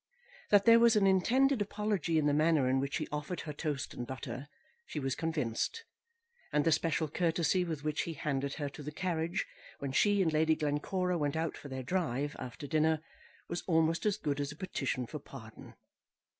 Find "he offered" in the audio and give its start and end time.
2.97-3.41